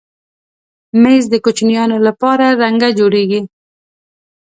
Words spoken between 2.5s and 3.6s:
رنګه جوړېږي.